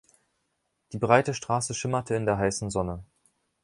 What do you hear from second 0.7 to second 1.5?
Die breite